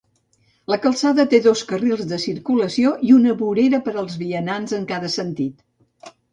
[0.71, 5.15] La calçada té dos carrils de circulació i una vorera per a vianants en cada
[5.21, 6.15] sentit.